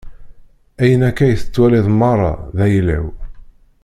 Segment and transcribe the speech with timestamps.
[0.81, 3.05] Ayen akka i tettwaliḍ meṛṛa, d ayla-w.